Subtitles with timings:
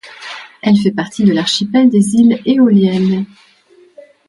[0.63, 3.25] Elle fait partie de l'archipel des Îles Éoliennes.